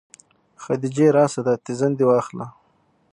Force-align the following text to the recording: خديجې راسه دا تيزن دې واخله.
خديجې 0.63 1.07
راسه 1.17 1.41
دا 1.47 1.53
تيزن 1.65 1.91
دې 1.97 2.05
واخله. 2.07 2.47